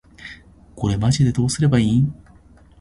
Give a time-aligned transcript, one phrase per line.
[0.75, 2.11] これマジでどうすれば良いん？